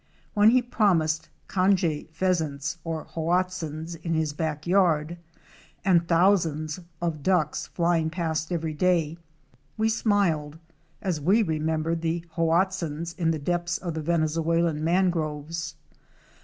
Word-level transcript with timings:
When 0.33 0.49
he 0.49 0.63
promised 0.63 1.29
'"'Canje 1.47 2.09
Pheasants,'' 2.09 2.79
or 2.83 3.05
Hoatzins" 3.05 3.93
in 4.03 4.15
his 4.15 4.33
back 4.33 4.65
yard, 4.65 5.15
and 5.85 6.07
thousands 6.07 6.79
of 7.03 7.21
Ducks 7.21 7.67
flying 7.67 8.09
past 8.09 8.51
every 8.51 8.73
day, 8.73 9.19
we 9.77 9.89
smiled 9.89 10.57
as 11.03 11.21
we 11.21 11.43
remembered 11.43 12.01
the 12.01 12.25
Hoatzins 12.35 13.13
in 13.19 13.29
the 13.29 13.37
depths 13.37 13.77
of 13.77 13.93
the 13.93 14.01
Venezuelan 14.01 14.83
mangroves. 14.83 15.75